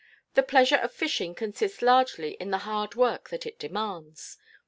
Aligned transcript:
The 0.33 0.41
pleasure 0.41 0.77
of 0.77 0.91
fishing 0.91 1.35
consists 1.35 1.83
largely 1.83 2.31
in 2.39 2.49
the 2.49 2.57
hard 2.65 2.95
work 2.95 3.29
that 3.29 3.45
it 3.45 3.59
demands. 3.59 4.39